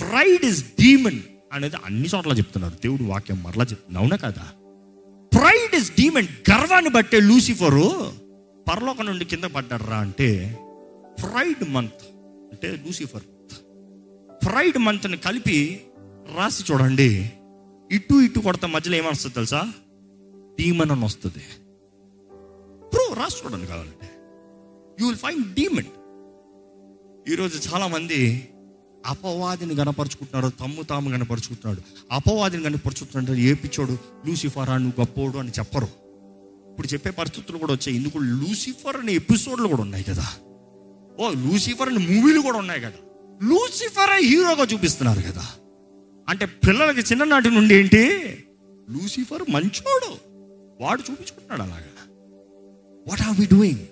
[0.00, 1.20] Pride is demon
[1.52, 2.74] అనేది అన్ని చోట్ల చెప్తున్నారు.
[2.74, 4.48] దేవుడు వాక్యం మరలా చెప్తున్నా అవునా కదా?
[5.34, 6.26] Pride is demon.
[6.50, 8.12] గర్వాన్ని బట్టే లూసిఫరు
[8.70, 10.58] పరలోకం నుండి కింద పడ్డారా అంటే
[11.22, 12.02] ప్రైడ్ మంత్.
[12.52, 13.22] అంటే లూసిఫర్.
[14.46, 15.80] ప్రైడ్ మంత్ని కలిపి
[16.36, 17.32] రాసి చూడండి.
[17.92, 19.72] ఇటు ఇటు కొడతా మధ్యలో ఏమొస్తుంది తెలుసా?
[20.60, 21.44] డీమన్ అని వస్తుంది.
[22.88, 24.10] బ్రో రాసి చూడండి కావాలంటే.
[25.00, 25.84] యూ విల్ ఫైండ్ డీమన్
[27.32, 28.48] ఈరోజు చాలామంది
[29.06, 31.80] అపవాదిని కనపరుచుకుంటున్నారు తమ్ము తాము కనపరుచుకుంటున్నాడు
[32.12, 35.88] అపవాదిని కనపరుచుకుంటున్నాడు ఏ పిచ్చోడు లూసిఫరా నువ్వు గొప్పోడు అని చెప్పరు.
[36.70, 37.96] ఇప్పుడు చెప్పే పరిస్థితులు కూడా వచ్చాయి.
[37.96, 40.26] ఇందుకు లూసిఫర్ అనే ఎపిసోడ్లు కూడా ఉన్నాయి కదా.
[41.20, 42.92] ఓ లూసిఫర్ అనే మూవీలు కూడా ఉన్నాయి కదా.
[43.42, 45.46] లూసిఫర్ హీరోగా చూపిస్తున్నారు కదా.
[46.28, 48.08] అంటే పిల్లలకి చిన్ననాటి నుండి ఏంటి?
[48.90, 50.14] లూసిఫర్ మంచోడు.
[50.84, 51.86] వాడు చూపించుకుంటున్నాడు అలాగా.
[53.08, 53.86] వాట్ ఆర్ వి డూయింగ్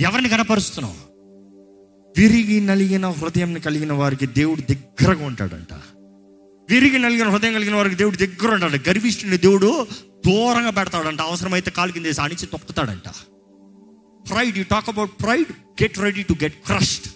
[0.00, 1.12] ఎవరిని కనపరుస్తున్నావు?
[2.18, 5.72] విరిగి నలిగిన హృదయం కలిగిన వారికి దేవుడు దగ్గరగా ఉంటాడంట.
[6.70, 8.88] విరిగి నలిగిన హృదయం కలిగిన వారికి దేవుడు దగ్గర ఉంటాడు.
[8.88, 9.86] గర్విష్ఠుని దేవుడు
[10.26, 11.20] దూరంగా పెడతాడంట.
[11.20, 13.08] అవసరమైతే కాలు కింద వేసి అణిచి తొక్కుతాడంట.
[14.28, 15.52] Pride you talk about pride
[15.82, 17.06] get ready to get crushed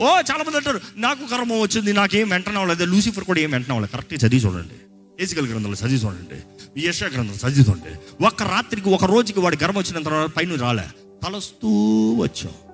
[0.00, 2.84] ఓ చాలా మంది అంటారు నాకు కర్మ వచ్చింది నాకేం వెంటనే అవ్వలేదు.
[2.84, 3.92] లూసిఫర్ కూడా ఏం వెంటనే అవ్వలేదు.
[3.92, 4.74] కరెక్ట్గా చదివి చూడండి.
[5.22, 6.42] ఏజికల్ గ్రంథంలో చదివి చూడండి.
[6.86, 8.24] యశ గ్రంథాలు చదివి చూడండి.
[8.26, 11.07] ఒక్క రాత్రికి ఒక రోజుకి వాడి గర్మ వచ్చిన తర్వాత పైన రాలే.
[11.26, 11.68] తలస్తూ
[12.14, 12.68] వచ్చావు.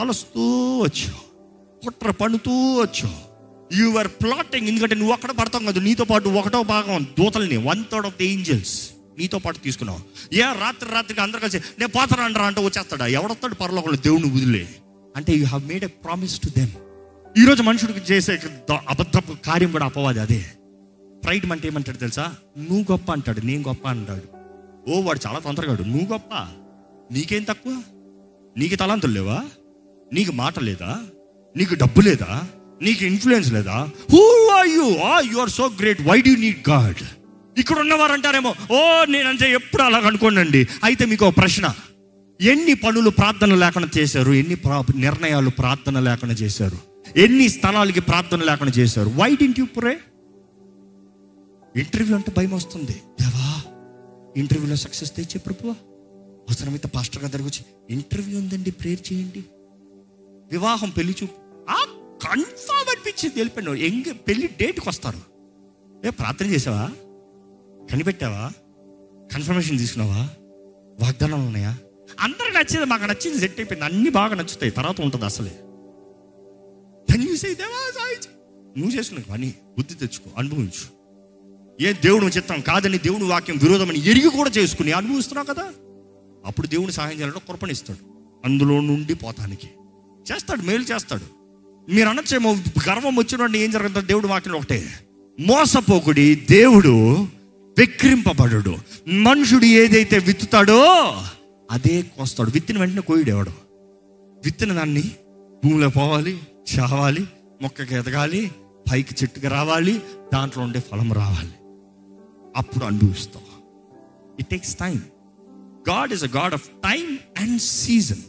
[0.00, 1.28] తలస్తూ వచ్చావు.
[1.84, 3.28] కుట్ర పన్నుతూ వచ్చావు.
[3.76, 8.16] యువర్ ప్లాటింగ్ ఎందుకంటే నువ్వు అక్కడ పడతావు కదా నీతో పాటు ఒకటో భాగం దూతల్ని one third of
[8.16, 10.00] the angels నీతో పాటు తీసుకున్నావు.
[10.34, 13.06] ఏ రాత్రి రాత్రికి అందరు కలిసి నేను పోతాను అంటారా అంటే వచ్చేస్తాడా?
[13.06, 13.96] ఎవడొస్తాడు పరలోకంలో?
[13.96, 14.68] దేవుని వదిలే.
[15.16, 16.70] అంటే you have made a promise to them
[17.42, 20.46] ఈరోజు మనుషుడికి చేసే ద- అబద్ధపు కార్యం కూడా అపవాది అదే.
[21.24, 22.34] ప్రైడ్ అంటే ఏమంటాడు తెలుసా?
[22.58, 23.40] నువ్వు గొప్ప అంటాడు.
[23.40, 24.38] నేను గొప్ప అంటాడు.
[24.90, 25.82] ఓ వాడు చాలా తొందరగాడు.
[25.82, 26.48] నువ్వు గొప్ప
[27.12, 27.82] నీకేం తక్కువ?
[28.56, 29.44] నీకు తలాంతులు లేవా?
[30.12, 31.00] నీకు మాట లేదా?
[31.56, 32.48] నీకు డబ్బు లేదా?
[32.82, 33.88] నీకు ఇన్ఫ్లుయెన్స్ లేదా?
[34.12, 36.94] Who are you uh you are so great why do need God
[37.58, 40.68] ఇక్కడ ఉన్నవారు అంటారేమో ఓ నేనంటే ఎప్పుడు అలాగ అనుకోనండి.
[40.84, 41.74] అయితే మీకు ఒక ప్రశ్న.
[42.40, 44.32] ఎన్ని పనులు ప్రార్థన లేకుండా చేశారు?
[44.32, 46.78] ఎన్ని ప్రా- నిర్ణయాలు ప్రార్థన లేకుండా చేశారు?
[47.18, 49.10] ఎన్ని స్థలాలకి ప్రార్థన లేకుండా చేశారు?
[49.14, 49.98] వై డింట్ యూ పురే
[51.76, 53.62] ఇంటర్వ్యూ అంటే భయం వస్తుంది దేవా
[54.36, 55.74] ఇంటర్వ్యూలో సక్సెస్ తెచ్చే ప్రభువా.
[56.48, 59.44] అవసరమైతే పాస్టర్ గారి దగ్గర వచ్చి ఇంటర్వ్యూ ఉందండి ప్రేయర్ చేయండి.
[60.52, 61.84] వివాహం పెళ్ళి చూపు ఆ
[62.22, 65.18] కన్ఫామ్ అనిపించింది తెలిపాను ఎంగ పెళ్ళి డేట్కి వస్తారు.
[66.06, 66.90] ఏ ప్రార్థన చేసావా?
[67.90, 68.52] కనిపెట్టావా?
[69.32, 70.30] కన్ఫర్మేషన్ తీసుకున్నావా?
[71.00, 71.78] వాగ్దానాలు ఉన్నాయా?
[72.20, 73.84] అందరికి నచ్చేది మాకు నచ్చింది సెట్ అయిపోయింది.
[73.84, 74.72] అన్ని బాగా నచ్చుతాయి.
[74.72, 75.60] తర్వాత ఉంటుంది అసలే.
[77.12, 78.38] Then you సాయించు."
[78.78, 80.98] నువ్వు చేసుకున్న పని బుద్ధి తెచ్చుకో అనుభవించు.
[81.80, 85.72] ఏ దేవుడు చిత్తం కాదని దేవుని వాక్యం విరోధమని ఎరిగి కూడా చేసుకుని అనుభవిస్తున్నావు కదా?
[86.48, 87.98] అప్పుడు దేవుని సహాయం చేయాలంటే కృపణిస్తాడు.
[88.44, 89.68] అందులో నుండి పోతానికి.
[90.32, 91.38] చేస్తాడు మేలు చేస్తాడు.
[91.92, 92.52] మీరు అనొచ్చేమో
[92.88, 94.88] గర్వం వచ్చినప్పుడు ఏం జరుగుతుంది దేవుడు వాక్యం ఒకటే.
[95.40, 97.28] మోసపోకుడి దేవుడు
[97.78, 98.76] విక్రింపబడు
[99.08, 100.84] మనుషుడు ఏదైతే విత్తుతాడో
[101.70, 102.50] అదే కోస్తాడు.
[102.50, 103.50] విత్తిన వెంటనే కోయుడు ఎవడు?
[104.44, 105.02] విత్తిన దాన్ని
[105.64, 106.40] భూమిలో పోవాలి
[106.78, 107.26] చావాలి
[107.62, 108.50] మొక్కకి ఎదగాలి
[108.92, 110.02] పైకి చెట్టుకు రావాలి
[110.34, 111.50] దాంట్లో ఉండే ఫలం రావాలి.
[112.56, 113.42] అప్పుడు అనుభవిస్తాం
[114.40, 115.02] it takes time
[115.88, 118.22] God is a God of time and season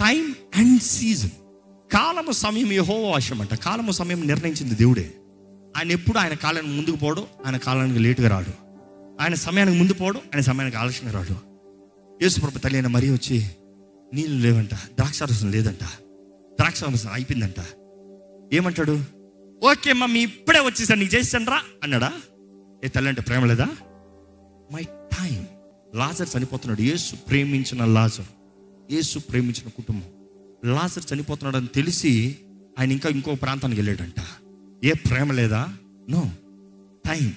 [0.00, 1.30] time and season
[1.92, 5.14] కాలము సమయం యహో వశం అంట కాలము సమయం నిర్ణయించింది దేవుడే.
[5.76, 8.52] ఆయన ఎప్పుడు ఆయన కాలానికి ముందుకు పోడు ఆయన కాలానికి లేటుగా రాడు.
[9.22, 11.36] ఆయన సమయానికి ముందు పోడు ఆయన సమయానికి ఆలస్యంగా రాడు.
[12.22, 13.46] యేసుప్రభు తల్లి అయిన మరీ వచ్చి
[14.14, 15.84] నీళ్ళు లేవంట ద్రాక్షారసం లేదంట
[16.60, 17.60] ద్రాక్షారసం అయిపోయిందంట.
[18.52, 19.00] ఏమంటాడు?
[19.62, 22.12] ఓకే మమ్మీ ఇప్పుడే వచ్చేసాను నీకు చేసాను రా అన్నాడా?
[22.84, 23.66] ఏ తల్లి అంటే ప్రేమ లేదా?
[24.72, 25.46] మై టైం
[25.94, 26.82] లాజర్ చనిపోతున్నాడు.
[26.82, 28.26] యేసు ప్రేమించిన లాజర్.
[28.92, 30.04] యేసు ప్రేమించిన కుటుంబం.
[30.72, 32.36] లాజర్ చనిపోతున్నాడు అని తెలిసి
[32.78, 34.14] ఆయన ఇంకా ఇంకో ప్రాంతానికి వెళ్ళాడంట.
[34.84, 35.76] ఏ ప్రేమ లేదా?
[36.10, 36.30] నో.
[37.08, 37.34] టైం.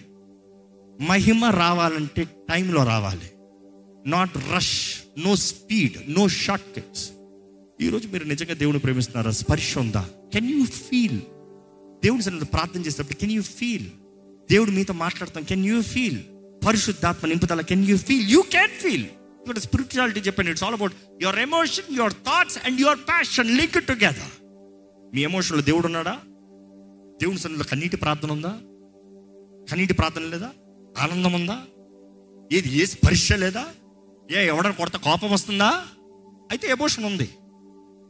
[1.07, 3.31] మహిమ రావాలంటే టైంలో రావాలి.
[4.09, 7.09] Not rush no speed no short cuts.
[7.81, 9.31] ఈరోజు మీరు నిజంగా దేవుని ప్రేమిస్తున్నారా?
[9.31, 10.09] స్పర్శ ఉందా?
[10.33, 11.19] Can you feel?
[12.03, 13.87] దేవుని సన్నిధిలో ప్రార్థన చేసేటప్పుడు కెన్ యూ ఫీల్?
[14.51, 15.43] దేవుడు మీతో మాట్లాడతాం.
[15.43, 16.19] Can you feel?
[16.65, 17.61] పరిశుద్ధాత్మ నింపుదల.
[17.61, 19.05] Can you feel you can feel
[19.39, 24.33] ఇక్కడ స్పిరిచువాలిటీ చెప్పండి it's all about your emotion your thoughts and your passion link together
[25.15, 26.13] మీ ఎమోషన్లో దేవుడు ఉన్నాడా?
[27.21, 28.49] దేవుని సన్నిధిలో కన్నీటి ప్రార్థన ఉందా?
[29.71, 30.49] కన్నీటి ప్రార్థన లేదా?
[30.99, 31.57] ఆనందం ఉందా?
[32.51, 32.69] ఏది?
[32.81, 33.65] ఏ స్పర్శ లేదా?
[34.31, 35.69] ఏ ఎవడని కొడత కోపం వస్తుందా?
[36.51, 37.29] అయితే ఎమోషన్ ఉంది.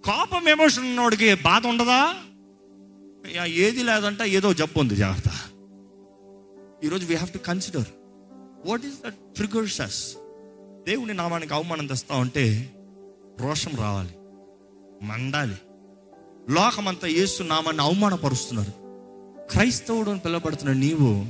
[0.06, 2.02] కోపం ఎమోషన్ ఉన్నవాడికి బాధ ఉండదా?
[3.46, 4.96] ఏది లేదంటే ఏదో జబ్బు ఉంది.
[4.96, 5.30] జాగ్రత్త.
[6.86, 7.90] ఈరోజు we have to consider
[8.66, 10.14] what is that triggers us
[10.88, 12.74] దేవుని నామానికి అవమానం తెస్తా ఉంటే
[13.40, 14.16] రోషం రావాలి
[15.06, 15.56] మండాలి.
[16.50, 18.72] లోకమంతా యేసు నామాన్ని అవమానపరుస్తున్నారు.
[19.52, 21.26] క్రైస్తవుడు అని పిలువబడుతున్న నీవు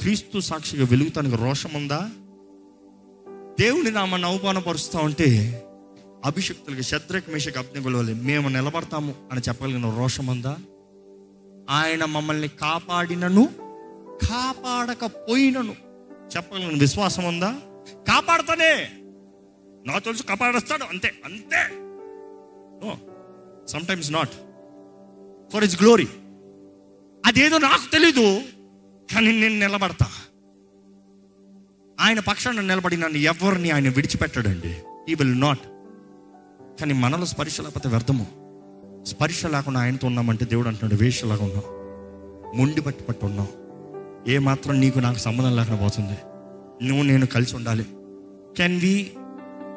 [0.00, 2.10] క్రీస్తు సాక్షిగా వెలుగుతానికి రోషం ఉందా?
[3.60, 5.62] దేవుని నామాన్ని అవమానపరుస్తా ఉంటే
[6.24, 10.56] అభిషక్తులకి శత్రుక్ మేషకు అగ్నిగులవలి మేము నిలబడతాము అని చెప్పగలిగిన రోషం ఉందా?
[11.70, 13.48] ఆయన మమ్మల్ని కాపాడినను
[14.22, 15.91] కాపాడకపోయినను.
[16.36, 16.78] చెప్పగలను.
[16.78, 17.54] విశ్వాసం ఉందా?
[18.08, 18.88] కాపాడతానే.
[19.86, 20.84] నా తెలుసు కాపాడేస్తాడు.
[20.84, 21.68] అంతే అంతే.
[23.68, 24.30] Some sometimes not
[25.52, 26.08] for is glory
[27.26, 28.40] అదేదో నాకు తెలీదు
[29.14, 30.06] కానీ నేను నిలబడతా.
[32.00, 34.76] ఆయన పక్షాన నిలబడి నన్ను ఎవరిని ఆయన విడిచిపెట్టాడండి.
[35.08, 35.60] ఈ విల్ నాట్
[36.80, 38.26] కానీ మనలో స్పర్శ లేకపోతే వ్యర్థము.
[39.04, 41.62] స్పర్శ లేకుండా ఆయనతో ఉన్నామంటే దేవుడు అంటున్నాడు వేషలాగా ఉన్నాం.
[42.58, 43.46] మొండి పట్టి పట్టి ఉన్నాం.
[44.28, 46.18] ఏ మాత్రం నీకు నాకు సంబంధం లేకుండా పోతుంది.
[46.86, 47.86] నువ్వు నేను కలిసి ఉండాలి.
[48.56, 49.10] కెన్ వి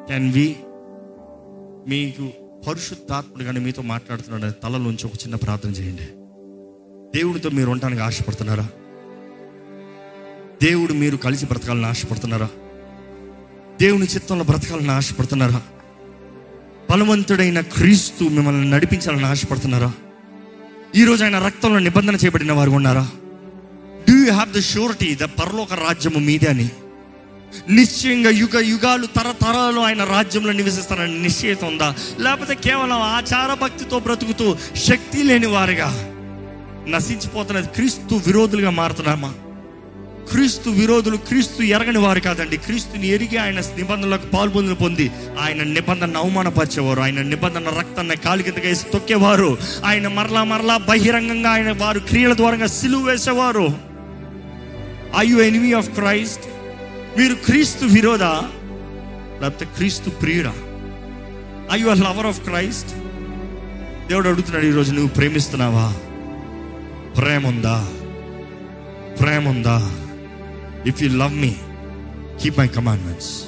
[0.08, 0.56] కెన్ వి
[1.88, 2.30] మీకు
[2.66, 6.02] పరిశుద్ధాత్ముడు కానీ మీతో మాట్లాడుతున్నాడు తలలోంచి ఒక చిన్న ప్రార్థన చేయండి.
[7.18, 8.68] దేవుడితో మీరు ఉండటానికి ఆశపడుతున్నారా?
[10.62, 12.48] దేవుడు మీరు కలిసి బ్రతకాలని ఆశపడుతున్నారా?
[13.80, 15.62] దేవుని చిత్తంలో బ్రతకాలని ఆశపడుతున్నారా?
[16.90, 19.92] బలవంతుడైన క్రీస్తు మిమ్మల్ని నడిపించాలని ఆశపడుతున్నారా?
[20.96, 23.10] ఈరోజు ఆయన రక్తంలో నిబంధన చేయబడిన వారు ఉన్నారా?
[24.26, 26.68] You have the surety the పరలోక రాజ్యము మీదే అని
[27.70, 35.22] నిశ్చయంగా యుగ యుగాలు తరతరాలు ఆయన రాజ్యంలో నివసిస్తారని నిశ్చయిత ఉందా లేకపోతే కేవలం ఆచార భక్తితో బ్రతుకుతూ శక్తి
[35.22, 36.12] లేని వారిగా
[36.88, 39.34] నశించిపోతున్నది క్రీస్తు విరోధులుగా మారుతున్నామా?
[40.30, 42.56] క్రీస్తు విరోధులు క్రీస్తు ఎరగని వారు కాదండి.
[42.56, 45.10] క్రీస్తుని ఎరిగి ఆయన నిబంధనలకు పాల్పొందులు పొంది
[45.40, 47.00] ఆయన నిబంధన అవమానపరిచేవారు.
[47.00, 49.58] ఆయన నిబంధన రక్తాన్ని కాలి కిందగా వేసి తొక్కేవారు.
[49.84, 53.95] ఆయన మరలా మరలా బహిరంగంగా ఆయన వారు క్రియల ద్వారా సిలువ వేసేవారు.
[55.18, 56.46] Are you enemy of Christ
[57.18, 58.22] మీరు క్రీస్తు విరోధ?
[59.42, 60.46] లేకపోతే క్రీస్తు ప్రియుడ?
[61.72, 62.90] Are you lover of Christ
[64.08, 65.96] దేవుడు అడుగుతున్నాడు ఈరోజు నువ్వు ప్రేమిస్తున్నావా?
[67.14, 67.88] ప్రేమ ఉందా
[69.20, 69.92] ప్రేమ ఉందా
[70.86, 71.56] if you love me
[72.42, 73.44] keep my commandments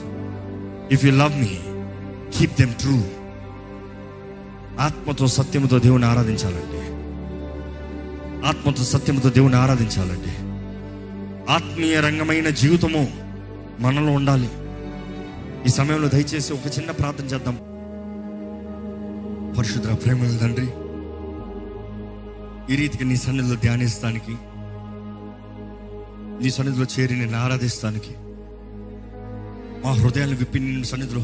[0.92, 1.58] if you love me
[2.38, 3.02] keep them true
[4.80, 6.82] ఆత్మతో సత్యముతో దేవుని ఆరాధించాలండి.
[8.46, 10.47] ఆత్మతో సత్యముతో దేవుని ఆరాధించాలండి.
[11.48, 13.02] ఆత్మీయ రంగమైన జీవితము
[13.80, 14.48] మనలో ఉండాలి.
[15.66, 17.56] ఈ సమయంలో దయచేసి ఒక చిన్న ప్రార్థన చేద్దాం.
[19.56, 20.68] పరిశుద్ర ప్రేమ తండ్రి
[22.72, 24.34] ఈ రీతికి నీ సన్నిధిలో ధ్యానిస్తానికి
[26.42, 28.12] నీ సన్నిధిలో చేరి నేను ఆరాధిస్తానికి
[29.84, 31.22] మా హృదయాన్ని విప్పి నీ సన్నిధిలో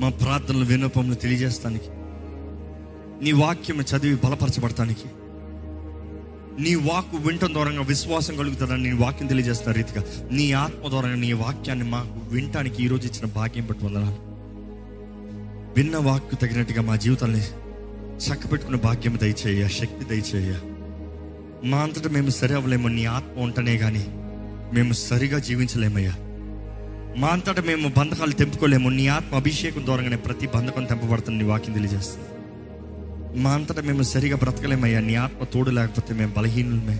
[0.00, 1.90] మా ప్రార్థనలు వినోపములు తెలియజేస్తానికి
[3.24, 5.08] నీ వాక్యం చదివి బలపరచబడటానికి
[6.60, 11.84] నీ వాక్కు వింటం ద్వారా విశ్వాసం కలుగుతుందని నీ వాక్యం తెలియజేస్తున్న రీతిగా నీ ఆత్మ ద్వారా నీ వాక్యాన్ని
[11.84, 14.32] మాకు వినటానికి ఈరోజు ఇచ్చిన భాగ్యం పట్టు వందనాలు.
[15.76, 17.40] విన్న వాక్కు తగినట్టుగా మా జీవితాన్ని
[18.18, 20.54] చక్కబెట్టుకున్న భాగ్యం దయచేయ శక్తి దయచేయ
[21.64, 24.06] మా అంతటా మేము సరి అవ్వలేము నీ ఆత్మ ఉంటనే కానీ
[24.74, 26.14] మేము సరిగా జీవించలేమయ్యా.
[27.16, 32.31] మా అంతటా మేము బంధకాలు తెంపుకోలేము నీ ఆత్మ అభిషేకం ద్వారానే ప్రతి బంధకం తెంపబడుతుంది నీ వాక్యం తెలియజేస్తుంది.
[33.34, 35.00] మా అంతటా మేము సరిగా బ్రతకలేమయ్యా.
[35.00, 36.96] నీ ఆత్మ తోడు లేకపోతే మేము బలహీనులమే.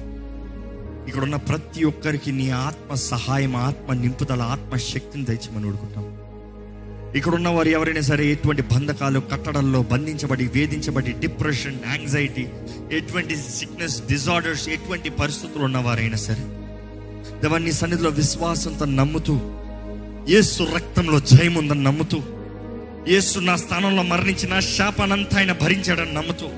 [1.09, 6.05] ఇక్కడ ఉన్న ప్రతి ఒక్కరికి నీ ఆత్మ సహాయం ఆత్మ నింపుదల ఆత్మ శక్తిని తెచ్చమని ఊడుకుంటాం
[7.15, 12.45] ఇక్కడ ఉన్న వారు ఎవరైనా సరే ఎటువంటి బంధకాలు కట్టడల్లో బంధించబడి వేధించబడి డిప్రెషన్ యాంగ్జైటీ
[12.91, 16.45] ఎటువంటి సిక్నెస్ డిజార్డర్స్ ఎటువంటి పరిస్థితులు ఉన్నవారైనా సరే
[17.43, 19.35] దేవాన్ని సన్నిధిలో విశ్వాసంతో నమ్ముతూ
[20.29, 22.21] ఏసు రక్తంలో జయం ఉందని నమ్ముతూ
[23.09, 26.49] యేసు నా స్థానంలో మరణించిన శాపానంతా ఆయన భరించాడని నమ్ముతూ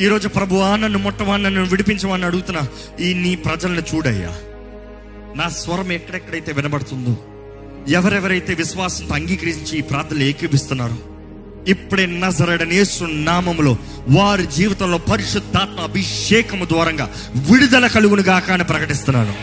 [0.00, 2.68] ఈరోజు ప్రభు నన్ను ముట్టవా నన్ను విడిపించమని అడుగుతున్నా
[3.00, 4.34] ఈ నీ ప్రజలను చూడయ్యా.
[5.36, 7.16] నా స్వరం ఎక్కడెక్కడైతే వినబడుతుందో
[7.88, 10.96] ఎవరెవరైతే విశ్వాసంతో అంగీకరించి ఈ ప్రార్థనలు ఏకీపిస్తున్నారో
[11.68, 13.76] ఇప్పుడే నజరడని యేసు నామములో
[14.08, 19.34] వారి జీవితంలో పరిశుద్ధాత్మ అభిషేకము ద్వారంగా విడుదల కలుగును గాక ప్రకటిస్తున్నాను.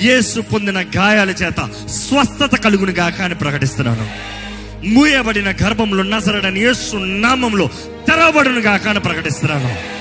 [0.00, 4.30] యేసు పొందిన గాయాల చేత స్వస్థత కలుగును గాక ప్రకటిస్తున్నాను.
[4.84, 7.70] మూయబడిన గర్భంలో నజరడని యేసు నామంలో
[8.08, 10.00] తెరవబడును గాక ప్రకటిస్తున్నాను.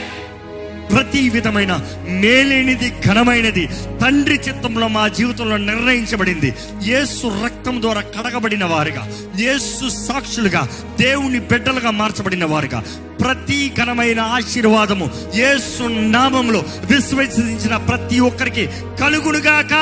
[0.96, 3.70] ప్రతి విధమైన మేలేనిది ఘనమైనది
[4.02, 6.54] తండ్రి చిత్తంలో మా జీవితంలో నిర్ణయించబడింది.
[6.84, 9.08] యేసు రక్తం ద్వారా కడగబడిన వారుగా
[9.40, 10.68] యేసు సాక్షులుగా
[11.00, 12.84] దేవుని బిడ్డలుగా మార్చబడిన వారుగా
[13.22, 18.68] ప్రతి ఘనమైన ఆశీర్వాదము యేసు నామంలో విశ్వసించిన ప్రతి ఒక్కరికి
[19.02, 19.74] కలుగునుగాక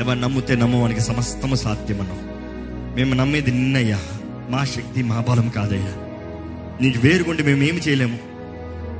[0.00, 2.25] ఎవరు నమ్మితే నమ్మవానికి సమస్తము సాధ్యమన్నాం
[2.96, 3.98] మేము నమ్మేది నిన్నయ్యా.
[4.50, 5.92] మా శక్తి మా బలం కాదయ్యా.
[6.80, 8.18] నీకు వేరుగుండి మేము ఏమి చేయలేము.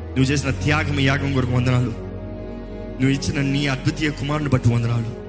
[0.08, 1.90] నువ్వు చేసిన త్యాగం యాగం కొరకు వందనాలు.
[3.00, 5.26] నువ్వు ఇచ్చిన నీ అద్వితీయ కుమారుని బట్టి వందనాలు.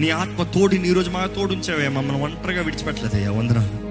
[0.00, 3.30] నీ ఆత్మ తోడు నీ రోజు మా తోడు ఉంచావే మమ్మల్ని ఒంటరిగా విడిచిపెట్టలేదయ్యా.
[3.30, 3.90] వందనాలు.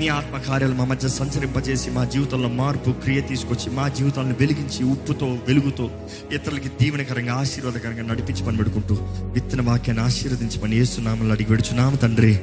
[0.00, 5.26] నీ ఆత్మ కార్యాలు మా మధ్య సంచరింపజేసి మా జీవితంలో మార్పు క్రియ తీసుకొచ్చి మా జీవితాలను వెలిగించి ఉప్పుతో
[5.26, 5.90] వెలుగుతో
[6.32, 12.38] ఇతరులకి దీవెనకరంగా ఆశీర్వాదకరంగా నడిపించి పని పెడుకుంటూ విత్తన వాక్యాన్ని ఆశీర్వదించి పని ఏసునామలు అడిగి విడుచున్నాము తండ్రి.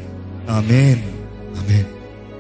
[0.49, 1.01] ఆమెన్.
[1.58, 2.01] ఆమెన్.